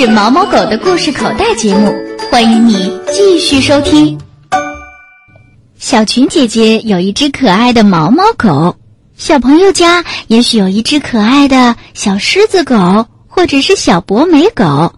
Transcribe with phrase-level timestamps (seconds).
[0.00, 1.92] 是毛毛狗的故事口袋节目，
[2.30, 4.18] 欢迎你继续收听。
[5.78, 8.76] 小群姐姐有一只可爱的毛毛狗，
[9.18, 14.94] 小朋友家也许有一只可爱的小狮子狗，或者是小博美狗。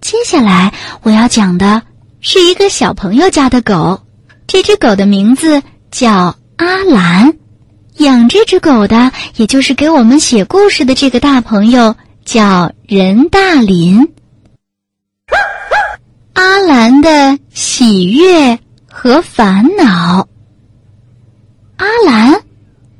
[0.00, 1.82] 接下来我要讲的
[2.20, 4.02] 是一个小朋友家的狗，
[4.46, 7.34] 这只狗的名字叫阿兰。
[7.96, 14.12] 养这只狗的，也就是给我们写故事的这个大朋友，叫任大林。
[16.34, 18.58] 阿兰的喜悦
[18.88, 20.28] 和烦恼。
[21.76, 22.40] 阿兰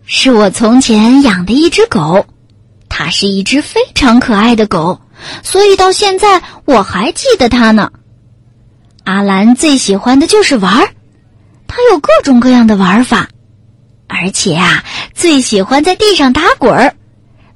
[0.04, 2.26] 是我从前养的一只狗，
[2.88, 5.00] 它是一只非常可爱的狗，
[5.42, 7.90] 所以到现在我还记得它呢。
[9.04, 10.88] 阿兰最喜欢的就是玩儿，
[11.66, 13.28] 它有各种各样的玩法。
[14.08, 16.94] 而且啊，最喜欢在地上打滚儿。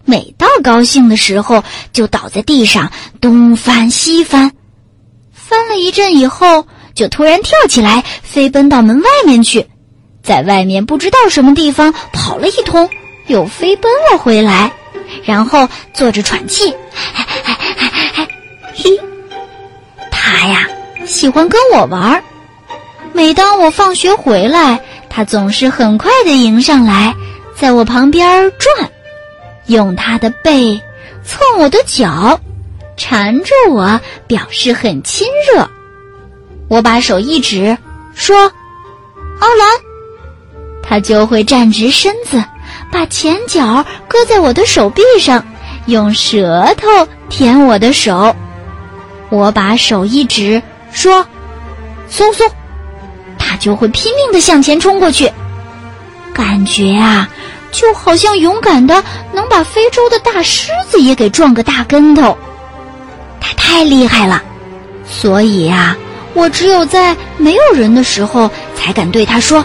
[0.07, 1.63] 每到高兴的时候，
[1.93, 2.91] 就倒在地上
[3.21, 4.53] 东翻西翻，
[5.35, 9.67] 翻了一阵以后，就突然跳起来，飞奔到门外面去，
[10.23, 12.89] 在外面不知道什么地方跑了一通，
[13.27, 14.73] 又飞奔了回来，
[15.25, 16.73] 然后坐着喘气。
[18.75, 18.99] 嘿，
[20.11, 20.69] 他呀，
[21.05, 22.23] 喜欢跟我玩儿。
[23.13, 24.81] 每当我放学回来。
[25.09, 27.15] 他总是很快的迎上来，
[27.59, 28.91] 在我旁边转，
[29.67, 30.81] 用他的背
[31.25, 32.41] 蹭我的脚，
[32.97, 35.69] 缠着我，表示很亲热。
[36.69, 37.77] 我把手一指，
[38.15, 38.37] 说
[39.41, 39.69] ：“阿兰。”
[40.89, 42.45] 他就会站直身子，
[42.93, 45.45] 把前脚搁在我的手臂上，
[45.87, 48.37] 用舌头舔我的手。
[49.29, 51.27] 我把手一指，说
[52.09, 52.49] ：“松松。”
[53.39, 55.33] 他就会拼命的向前冲过去，
[56.33, 57.29] 感觉啊，
[57.77, 59.05] 就好像勇敢的
[59.35, 62.37] 能把非洲的大狮子也给撞个大跟头。
[63.39, 64.43] 他太厉害了，
[65.07, 65.95] 所以啊，
[66.33, 69.63] 我只有在没有人的时候才敢对他说：“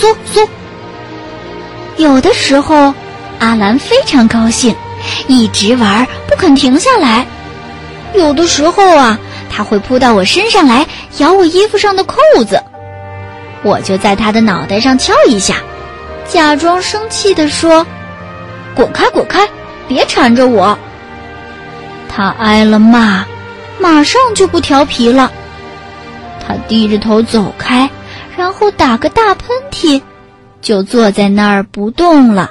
[0.00, 0.48] 嗖嗖。”
[1.98, 2.94] 有的时候，
[3.38, 4.74] 阿兰非常高兴，
[5.26, 7.24] 一直玩不肯停下来；
[8.18, 9.18] 有的时候啊，
[9.50, 10.86] 他会扑到我身上来
[11.18, 12.16] 咬我衣服上的扣
[12.48, 12.60] 子。
[13.62, 15.56] 我就在他的脑袋上敲一下，
[16.32, 17.86] 假装生气地说
[18.74, 19.46] ：“滚开，滚开，
[19.86, 20.78] 别缠着我。”
[22.08, 23.26] 他挨了骂，
[23.78, 25.30] 马上就不调皮了。
[26.40, 27.90] 他低着头走开，
[28.34, 30.00] 然后打个大喷嚏，
[30.62, 32.48] 就坐在那儿不动了。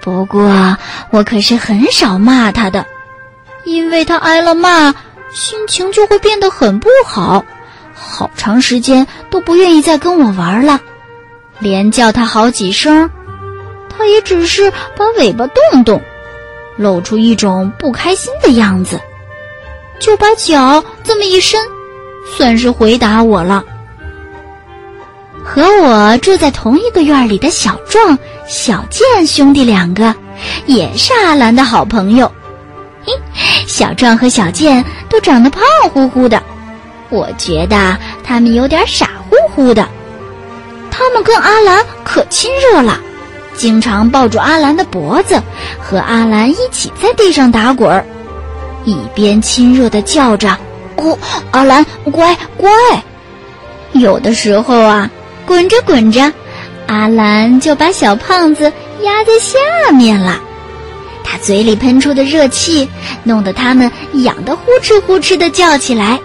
[0.00, 0.76] 不过
[1.10, 2.86] 我可是很少骂他的，
[3.64, 4.94] 因为他挨了骂，
[5.32, 7.44] 心情就会变得很不好。
[7.92, 10.80] 好长时间都不愿意再跟我玩了，
[11.58, 13.10] 连叫他好几声，
[13.88, 16.00] 他也只是把尾巴动动，
[16.76, 19.00] 露出一种不开心的样子，
[19.98, 21.60] 就把脚这么一伸，
[22.36, 23.64] 算是回答我了。
[25.42, 28.18] 和我住在同一个院里的小壮、
[28.48, 30.14] 小健兄弟两个，
[30.66, 32.30] 也是阿兰的好朋友。
[33.04, 33.12] 嘿，
[33.66, 35.62] 小壮和小健都长得胖
[35.92, 36.42] 乎乎的。
[37.08, 39.88] 我觉得他们有点傻乎乎的，
[40.98, 42.98] 他们跟阿兰可亲热了，
[43.54, 45.38] 经常抱住阿兰的脖子，
[45.78, 48.02] 和阿兰一起在地上打滚儿，
[48.86, 50.56] 一边亲热的叫着
[50.96, 51.18] ：“哦，
[51.50, 52.70] 阿兰，乖乖。”
[53.92, 55.10] 有的时候啊，
[55.44, 56.32] 滚着滚着，
[56.86, 60.40] 阿兰就把小胖子压在下面了，
[61.22, 62.88] 他嘴里喷出的热气，
[63.22, 63.92] 弄得他们
[64.24, 66.18] 痒得呼哧呼哧的叫起来。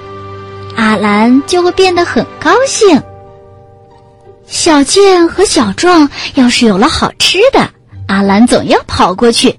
[0.77, 3.03] 阿兰就会变得很高兴。
[4.51, 7.71] 小健和小壮要是有了好吃的，
[8.07, 9.57] 阿兰总要跑过去，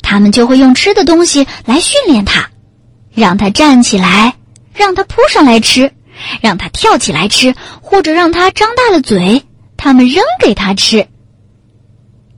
[0.00, 2.48] 他们就会用吃的东西来训练他，
[3.12, 4.36] 让他站起来，
[4.72, 5.92] 让他扑上来吃，
[6.40, 9.44] 让他跳起来吃，或者让他张大了嘴，
[9.76, 11.08] 他们扔给他吃。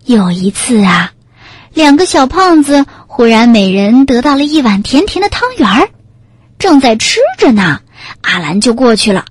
[0.07, 1.13] 有一次啊，
[1.75, 5.91] 两个小胖子忽然每人得到了一碗甜甜的汤圆儿，
[6.59, 7.81] 正在吃着呢。
[8.23, 9.27] 阿兰就过去了，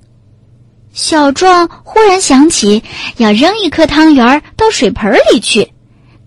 [0.92, 2.84] 小壮忽然想起
[3.18, 5.72] 要扔一颗汤圆到水盆里去，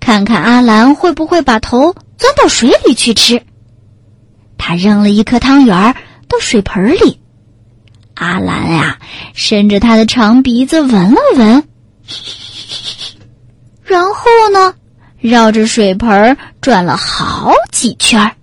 [0.00, 3.43] 看看阿兰会不会把头钻到水里去吃。
[4.56, 5.94] 他扔了一颗汤圆
[6.29, 7.20] 到水盆里，
[8.14, 8.99] 阿兰呀，
[9.35, 11.64] 伸着他的长鼻子闻了闻，
[13.85, 14.75] 然后呢，
[15.19, 18.37] 绕着水盆转了好几圈。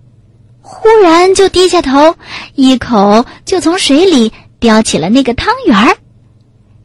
[0.60, 2.14] 忽然就低下头，
[2.54, 5.96] 一口就从水里叼起了那个汤圆儿。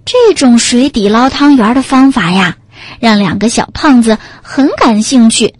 [0.06, 2.56] 这种水底捞汤圆的方法呀，
[3.00, 5.54] 让两个小胖子很感兴趣。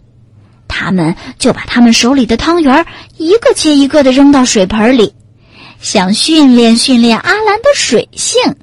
[0.68, 5.14] 他们就把他们手里的汤圆一个接一个的扔到水盆里，
[5.80, 8.54] 想训练训练阿兰的水性。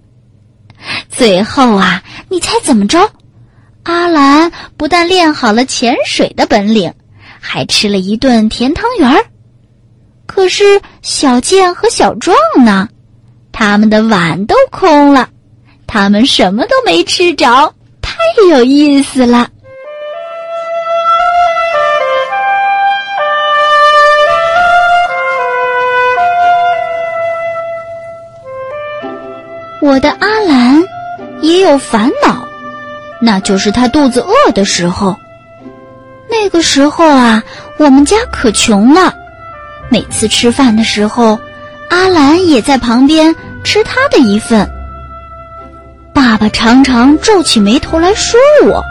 [1.09, 3.11] 最后啊，你猜怎么着？
[3.83, 6.93] 阿兰不但练好了潜水的本领，
[7.41, 9.25] 还吃了一顿甜汤圆儿。
[10.25, 12.87] 可是小健和小壮呢？
[13.51, 15.29] 他们的碗都空了，
[15.93, 18.15] 他们什么都没吃着，太
[18.49, 19.47] 有意思了。
[29.83, 30.83] 我的阿兰
[31.41, 32.43] 也有烦恼，
[33.21, 35.15] 那就是他肚子饿的时候。
[36.27, 37.43] 那个时候啊，
[37.77, 39.13] 我们家可穷了，
[39.91, 41.37] 每次吃饭的时候，
[41.91, 44.67] 阿兰也在旁边吃他的一份。
[46.13, 48.83] 爸爸常常皱起眉头来说我：“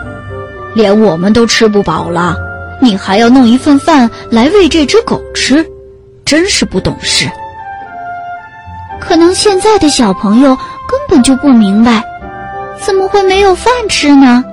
[0.75, 2.37] 连我们都吃不饱了，
[2.81, 5.65] 你还要弄一份饭来喂这只狗吃，
[6.25, 7.29] 真是不懂事。”
[9.01, 10.57] 可能现在的小朋友。
[10.85, 12.05] 根本就不明白，
[12.79, 14.45] 怎么会没有饭吃呢？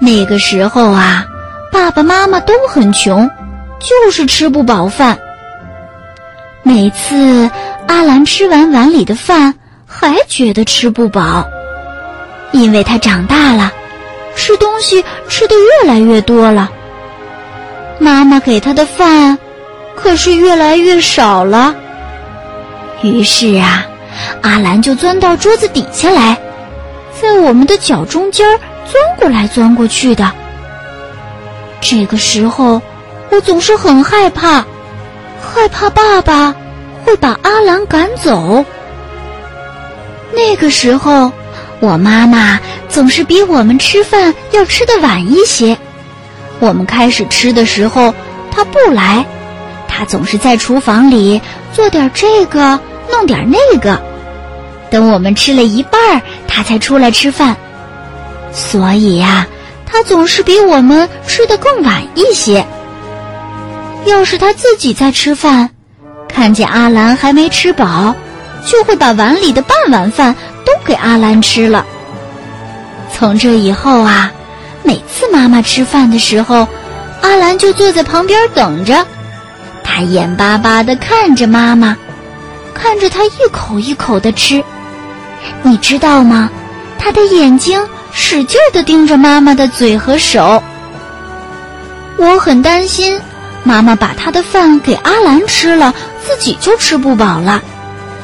[0.00, 1.26] 那个时候啊，
[1.70, 3.28] 爸爸妈妈都很穷，
[3.78, 5.18] 就是吃不饱饭。
[6.62, 7.50] 每次
[7.86, 9.52] 阿兰吃完碗里的饭，
[9.84, 11.44] 还觉得吃不饱，
[12.54, 13.70] 因为他长大了，
[14.34, 16.70] 吃东西吃的越来越多了。
[17.98, 19.36] 妈妈给他的饭，
[19.96, 21.74] 可是越来越少了。
[23.02, 23.86] 于是啊。
[24.42, 26.38] 阿兰就钻到桌子底下来，
[27.20, 28.46] 在我们的脚中间
[28.84, 30.30] 钻过来钻过去的。
[31.80, 32.80] 这个时候，
[33.30, 34.64] 我总是很害怕，
[35.42, 36.54] 害怕爸爸
[37.04, 38.64] 会把阿兰赶走。
[40.32, 41.32] 那个时候，
[41.80, 45.76] 我妈妈总是比我们吃饭要吃的晚一些。
[46.60, 48.14] 我们开始吃的时候，
[48.50, 49.24] 她不来，
[49.88, 51.40] 她总是在厨房里
[51.72, 52.80] 做点这个，
[53.10, 54.00] 弄点那个。
[54.90, 57.56] 等我们吃了一半儿，他才出来吃饭，
[58.52, 59.46] 所以呀，
[59.84, 62.64] 他总是比我们吃的更晚一些。
[64.04, 65.70] 要是他自己在吃饭，
[66.28, 68.14] 看见阿兰还没吃饱，
[68.64, 70.36] 就会把碗里的半碗饭
[70.84, 71.84] 给阿兰吃了。
[73.12, 74.30] 从这以后啊，
[74.82, 76.66] 每次妈妈吃饭的时候，
[77.22, 79.06] 阿兰就坐在旁边等着，
[79.82, 81.96] 他眼巴巴地看着妈妈，
[82.74, 84.62] 看着他一口一口地吃。
[85.62, 86.50] 你知道吗？
[86.98, 87.80] 他的眼睛
[88.12, 90.62] 使劲地盯着妈妈的嘴和手。
[92.16, 93.20] 我很担心，
[93.62, 95.94] 妈妈把他的饭给阿兰吃了，
[96.24, 97.60] 自己就吃不饱了。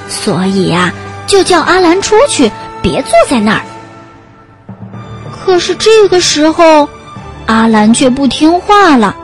[0.09, 0.93] 所以呀，
[1.31, 2.51] 就叫阿兰出去，
[2.83, 3.63] 别坐在那儿。
[5.31, 6.89] 可是这个时候，
[7.47, 9.15] 阿兰却不听话了。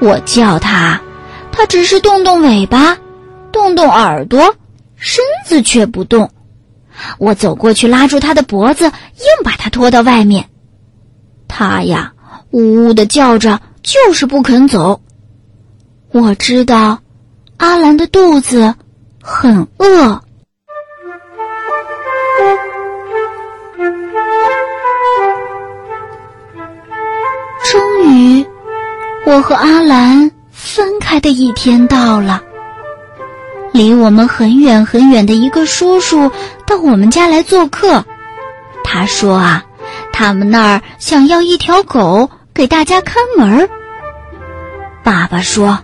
[0.00, 0.98] 我叫他，
[1.52, 2.96] 他只是动动尾巴，
[3.52, 4.56] 动动耳朵，
[4.96, 6.30] 身子却不动。
[7.18, 10.48] 我走过去拉住他的脖子，硬把他拖到外面。
[11.46, 12.14] 他呀，
[12.52, 14.98] 呜呜的叫着，就是不肯走。
[16.10, 16.98] 我知道，
[17.58, 18.74] 阿兰的肚子
[19.20, 20.22] 很饿。
[29.36, 32.40] 我和阿兰分开的一天到了。
[33.70, 36.32] 离我们很远很远的一个叔叔
[36.66, 38.02] 到我们家来做客，
[38.82, 39.62] 他说啊，
[40.10, 43.68] 他们那儿想要一条狗给大家看门。
[45.04, 45.78] 爸爸说，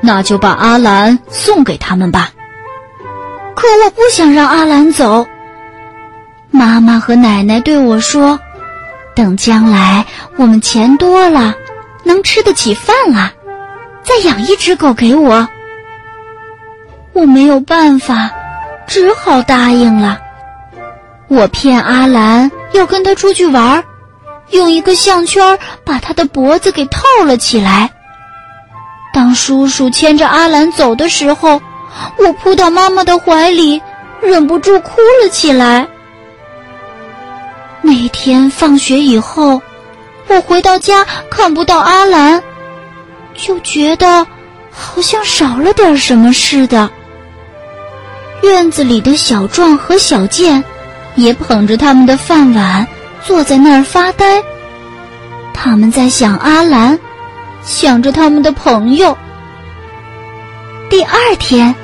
[0.00, 2.30] 那就把阿兰送给他们吧。
[3.54, 5.26] 可我不想让阿兰走。
[6.50, 8.40] 妈妈和奶奶对我说，
[9.14, 11.54] 等将来我们钱多了，
[12.04, 13.32] 能吃得起饭了，
[14.02, 15.48] 再养一只狗给我。
[17.12, 18.30] 我没有办法，
[18.86, 20.20] 只好答应了。
[21.26, 23.84] 我骗阿兰要跟他出去玩，
[24.50, 27.90] 用一个项圈把他的脖子给套了起来。
[29.12, 31.60] 当叔叔牵着阿兰走的时候，
[32.18, 33.82] 我扑到妈妈的怀里，
[34.22, 35.88] 忍不住哭了起来。
[37.82, 39.60] 那天放学以后，
[40.28, 42.42] 我回到家看不到阿兰，
[43.34, 44.26] 就觉得
[44.70, 46.88] 好像少了点什么似的。
[48.42, 50.62] 院子里的小壮和小健，
[51.16, 52.86] 也捧着他们的饭碗，
[53.24, 54.42] 坐在那儿发呆。
[55.54, 56.98] 他们在想阿兰，
[57.64, 59.16] 想着他们的朋友。
[60.90, 61.74] 第二天，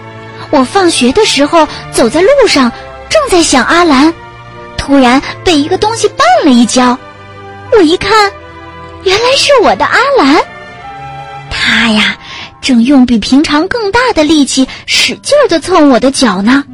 [0.50, 2.70] 我放学的时候走在路上，
[3.08, 4.14] 正在想阿兰，
[4.76, 6.96] 突然被一个东西绊了一跤。
[7.76, 8.10] 我一看，
[9.02, 10.42] 原来是我的阿兰，
[11.50, 12.16] 他呀，
[12.60, 16.64] 正用比平常更大的力气使劲儿的蹭我的脚呢。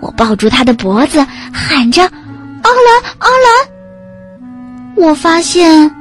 [0.00, 2.02] 我抱住他的脖子，喊着
[2.62, 3.68] ：“阿兰，阿兰！”
[4.96, 5.94] 我发现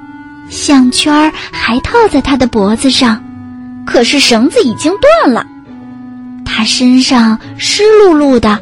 [0.49, 3.23] 项圈还套在他的脖子上，
[3.85, 5.45] 可是绳子已经断了。
[6.43, 8.59] 他身上湿漉漉的，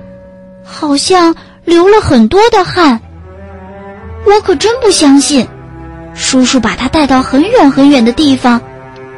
[0.66, 1.34] 好像
[1.64, 3.00] 流了很多的汗。
[4.26, 5.48] 我可真不相信。
[6.14, 8.62] 叔叔把他带到很远很远的地方，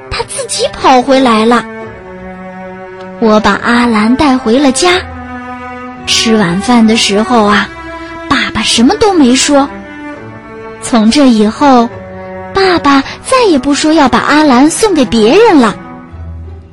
[0.09, 1.63] 他自己跑回来了。
[3.19, 4.93] 我把阿兰带回了家。
[6.05, 7.69] 吃晚饭的时候啊，
[8.29, 9.69] 爸爸什么都没说。
[10.81, 11.89] 从这以后，
[12.53, 15.75] 爸爸再也不说要把阿兰送给别人了。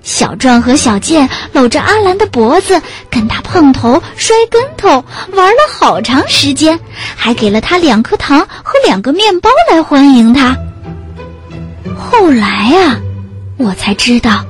[0.04, 2.80] 小壮和小健搂着阿兰的脖子，
[3.11, 6.78] 跟他碰头、摔跟头，玩了好长时间，
[7.16, 10.56] 还给了他两颗糖和两个面包来欢迎他。
[11.96, 12.46] 后来
[12.76, 13.00] 啊，
[13.56, 14.44] 我才知道，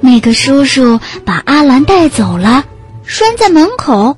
[0.00, 2.64] 那个叔叔把阿兰带走了，
[3.04, 4.16] 拴在门口，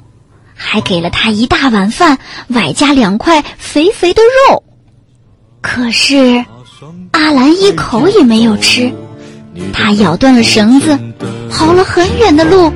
[0.54, 4.62] 还给了他一大碗饭，外加两块肥肥的肉。
[5.62, 6.44] 可是，
[7.12, 8.92] 阿兰一口也没有吃。
[9.72, 10.98] 他咬断了绳子，
[11.50, 12.72] 跑了很远的路，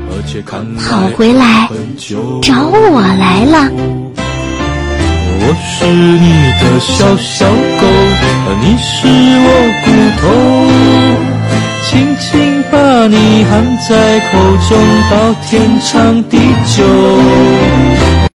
[0.78, 1.68] 跑回来
[2.42, 3.70] 找我来了。
[5.46, 7.46] 我是你的小小
[7.80, 7.86] 狗，
[8.60, 9.06] 你是
[9.44, 9.48] 我
[9.84, 9.86] 骨
[10.20, 10.22] 头，
[11.82, 12.76] 轻轻把
[13.06, 13.52] 你含
[13.88, 14.32] 在口
[14.68, 14.72] 中，
[15.10, 15.12] 到
[15.46, 16.38] 天长地
[16.74, 16.82] 久。